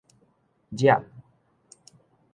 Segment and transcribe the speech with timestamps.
[0.79, 1.05] 冉